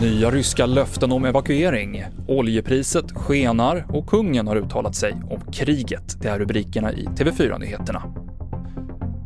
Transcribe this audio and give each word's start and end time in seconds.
Nya 0.00 0.30
ryska 0.30 0.66
löften 0.66 1.12
om 1.12 1.24
evakuering. 1.24 2.04
Oljepriset 2.28 3.12
skenar 3.12 3.86
och 3.88 4.06
kungen 4.06 4.46
har 4.46 4.56
uttalat 4.56 4.94
sig 4.94 5.14
om 5.30 5.52
kriget. 5.52 6.22
Det 6.22 6.28
är 6.28 6.38
rubrikerna 6.38 6.92
i 6.92 7.06
TV4-nyheterna. 7.06 8.02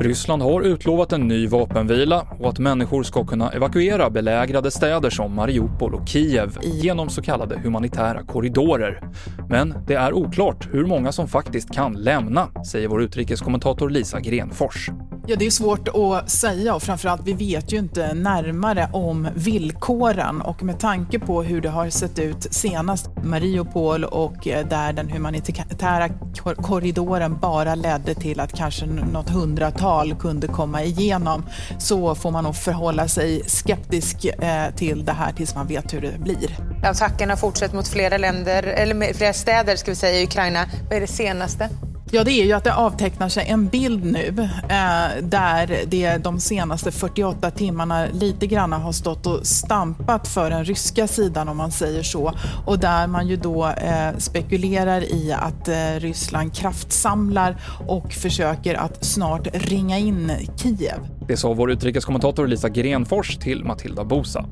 Ryssland 0.00 0.42
har 0.42 0.62
utlovat 0.62 1.12
en 1.12 1.28
ny 1.28 1.46
vapenvila 1.46 2.26
och 2.40 2.48
att 2.48 2.58
människor 2.58 3.02
ska 3.02 3.26
kunna 3.26 3.50
evakuera 3.50 4.10
belägrade 4.10 4.70
städer 4.70 5.10
som 5.10 5.34
Mariupol 5.34 5.94
och 5.94 6.08
Kiev 6.08 6.58
genom 6.62 7.08
så 7.08 7.22
kallade 7.22 7.58
humanitära 7.58 8.22
korridorer. 8.22 9.00
Men 9.48 9.74
det 9.86 9.94
är 9.94 10.12
oklart 10.12 10.68
hur 10.72 10.86
många 10.86 11.12
som 11.12 11.28
faktiskt 11.28 11.74
kan 11.74 11.92
lämna, 11.92 12.64
säger 12.64 12.88
vår 12.88 13.02
utrikeskommentator 13.02 13.90
Lisa 13.90 14.20
Grenfors. 14.20 14.90
Ja, 15.28 15.36
det 15.36 15.46
är 15.46 15.50
svårt 15.50 15.88
att 15.88 16.30
säga 16.30 16.74
och 16.74 16.82
framförallt 16.82 17.20
vi 17.24 17.32
vet 17.32 17.72
ju 17.72 17.78
inte 17.78 18.14
närmare 18.14 18.88
om 18.92 19.28
villkoren 19.34 20.40
och 20.40 20.62
med 20.62 20.80
tanke 20.80 21.18
på 21.18 21.42
hur 21.42 21.60
det 21.60 21.68
har 21.68 21.90
sett 21.90 22.18
ut 22.18 22.46
senast, 22.50 23.10
Mariupol 23.24 24.04
och 24.04 24.48
eh, 24.48 24.66
där 24.68 24.92
den 24.92 25.10
humanitära 25.10 26.08
korridoren 26.56 27.38
bara 27.40 27.74
ledde 27.74 28.14
till 28.14 28.40
att 28.40 28.52
kanske 28.52 28.86
något 28.86 29.28
hundratal 29.28 30.14
kunde 30.14 30.46
komma 30.46 30.82
igenom, 30.82 31.46
så 31.78 32.14
får 32.14 32.30
man 32.30 32.44
nog 32.44 32.56
förhålla 32.56 33.08
sig 33.08 33.42
skeptisk 33.46 34.24
eh, 34.24 34.74
till 34.76 35.04
det 35.04 35.12
här 35.12 35.32
tills 35.32 35.54
man 35.54 35.66
vet 35.66 35.94
hur 35.94 36.00
det 36.00 36.18
blir. 36.18 36.56
Attackerna 36.84 37.36
fortsätter 37.36 37.76
mot 37.76 37.88
flera 37.88 38.18
länder, 38.18 38.62
eller 38.62 39.14
flera 39.14 39.32
städer 39.32 39.76
ska 39.76 39.90
vi 39.90 39.96
säga 39.96 40.20
i 40.20 40.24
Ukraina. 40.24 40.64
Vad 40.88 40.96
är 40.96 41.00
det 41.00 41.06
senaste? 41.06 41.70
Ja, 42.16 42.24
det 42.24 42.32
är 42.32 42.44
ju 42.44 42.52
att 42.52 42.64
det 42.64 42.74
avtecknar 42.74 43.28
sig 43.28 43.46
en 43.48 43.68
bild 43.68 44.04
nu 44.04 44.48
eh, 44.68 45.22
där 45.22 45.84
det 45.86 46.16
de 46.16 46.40
senaste 46.40 46.92
48 46.92 47.50
timmarna 47.50 48.06
lite 48.12 48.46
grann 48.46 48.72
har 48.72 48.92
stått 48.92 49.26
och 49.26 49.46
stampat 49.46 50.28
för 50.28 50.50
den 50.50 50.64
ryska 50.64 51.06
sidan 51.06 51.48
om 51.48 51.56
man 51.56 51.72
säger 51.72 52.02
så. 52.02 52.32
Och 52.66 52.78
där 52.78 53.06
man 53.06 53.28
ju 53.28 53.36
då 53.36 53.66
eh, 53.66 54.16
spekulerar 54.18 55.12
i 55.12 55.32
att 55.32 55.68
eh, 55.68 55.74
Ryssland 55.98 56.54
kraftsamlar 56.54 57.56
och 57.86 58.12
försöker 58.12 58.74
att 58.74 59.04
snart 59.04 59.48
ringa 59.52 59.98
in 59.98 60.32
Kiev. 60.56 61.08
Det 61.28 61.36
sa 61.36 61.52
vår 61.52 61.70
utrikeskommentator 61.70 62.46
Lisa 62.46 62.68
Grenfors 62.68 63.36
till 63.36 63.64
Matilda 63.64 64.04
Bosa. 64.04 64.44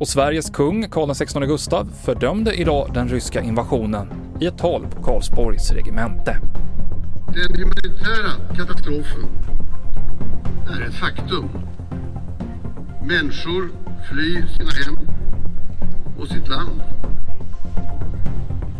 Och 0.00 0.08
Sveriges 0.08 0.50
kung, 0.50 0.88
Karl 0.90 1.14
XVI 1.14 1.46
Gustav, 1.46 1.88
fördömde 2.04 2.54
idag 2.54 2.90
den 2.94 3.08
ryska 3.08 3.42
invasionen 3.42 4.08
i 4.40 4.46
ett 4.46 4.58
tal 4.58 4.86
på 4.86 5.02
Karlsborgs 5.02 5.70
regemente. 5.70 6.40
Den 7.34 7.54
humanitära 7.56 8.56
katastrofen 8.56 9.28
är 10.70 10.80
ett 10.88 10.94
faktum. 10.94 11.48
Människor 13.02 13.70
flyr 14.10 14.46
sina 14.46 14.70
hem 14.70 15.08
och 16.18 16.28
sitt 16.28 16.48
land. 16.48 16.82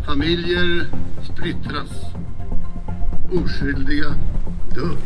Familjer 0.05 0.87
splittras. 1.23 1.89
Oskyldiga 3.31 4.07
dör. 4.75 4.97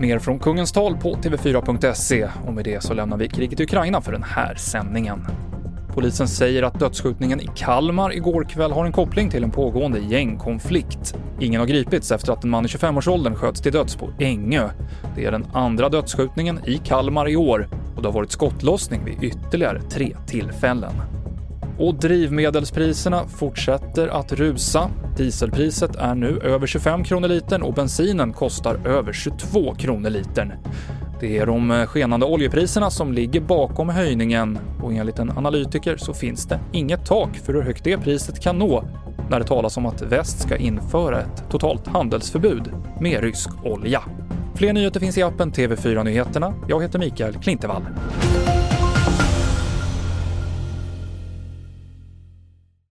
Mer 0.00 0.18
från 0.18 0.38
kungens 0.38 0.72
tal 0.72 0.96
på 0.96 1.14
TV4.se 1.14 2.28
och 2.46 2.54
med 2.54 2.64
det 2.64 2.82
så 2.82 2.94
lämnar 2.94 3.16
vi 3.16 3.28
kriget 3.28 3.60
i 3.60 3.62
Ukraina 3.62 4.00
för 4.00 4.12
den 4.12 4.22
här 4.22 4.54
sändningen. 4.54 5.26
Polisen 5.94 6.28
säger 6.28 6.62
att 6.62 6.80
dödsskjutningen 6.80 7.40
i 7.40 7.48
Kalmar 7.56 8.14
igår 8.14 8.44
kväll 8.44 8.72
har 8.72 8.84
en 8.84 8.92
koppling 8.92 9.30
till 9.30 9.44
en 9.44 9.50
pågående 9.50 9.98
gängkonflikt. 9.98 11.14
Ingen 11.40 11.60
har 11.60 11.66
gripits 11.66 12.12
efter 12.12 12.32
att 12.32 12.44
en 12.44 12.50
man 12.50 12.64
i 12.64 12.68
25-årsåldern 12.68 13.34
sköts 13.34 13.60
till 13.60 13.72
döds 13.72 13.96
på 13.96 14.10
Ängö. 14.18 14.70
Det 15.16 15.24
är 15.24 15.30
den 15.30 15.46
andra 15.52 15.88
dödsskjutningen 15.88 16.60
i 16.66 16.78
Kalmar 16.78 17.28
i 17.28 17.36
år 17.36 17.68
och 17.96 18.02
det 18.02 18.08
har 18.08 18.12
varit 18.12 18.32
skottlossning 18.32 19.04
vid 19.04 19.22
ytterligare 19.22 19.82
tre 19.82 20.16
tillfällen. 20.26 20.92
Och 21.78 21.94
drivmedelspriserna 21.94 23.24
fortsätter 23.28 24.08
att 24.08 24.32
rusa. 24.32 24.90
Dieselpriset 25.16 25.96
är 25.96 26.14
nu 26.14 26.40
över 26.44 26.66
25 26.66 27.04
kronor 27.04 27.28
litern 27.28 27.62
och 27.62 27.74
bensinen 27.74 28.32
kostar 28.32 28.86
över 28.86 29.12
22 29.12 29.74
kronor 29.74 30.10
litern. 30.10 30.52
Det 31.20 31.38
är 31.38 31.46
de 31.46 31.70
eh, 31.70 31.86
skenande 31.86 32.26
oljepriserna 32.26 32.90
som 32.90 33.12
ligger 33.12 33.40
bakom 33.40 33.88
höjningen 33.88 34.58
och 34.82 34.92
enligt 34.92 35.18
en 35.18 35.30
analytiker 35.30 35.96
så 35.96 36.14
finns 36.14 36.46
det 36.46 36.60
inget 36.72 37.06
tak 37.06 37.36
för 37.36 37.52
hur 37.54 37.62
högt 37.62 37.84
det 37.84 37.98
priset 37.98 38.40
kan 38.40 38.58
nå 38.58 38.84
när 39.30 39.38
det 39.38 39.46
talas 39.46 39.76
om 39.76 39.86
att 39.86 40.02
väst 40.02 40.40
ska 40.42 40.56
införa 40.56 41.20
ett 41.20 41.50
totalt 41.50 41.86
handelsförbud 41.86 42.72
med 43.00 43.20
rysk 43.20 43.50
olja. 43.64 44.02
Fler 44.54 44.72
nyheter 44.72 45.00
finns 45.00 45.18
i 45.18 45.22
appen 45.22 45.52
TV4 45.52 46.04
Nyheterna. 46.04 46.54
Jag 46.68 46.82
heter 46.82 46.98
Mikael 46.98 47.34
Klintevall. 47.34 47.82